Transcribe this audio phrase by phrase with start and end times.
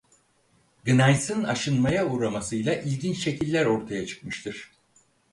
[0.85, 4.71] Gnaysın aşınmaya uğramasıyla ilginç şekiller ortaya çıkmıştır.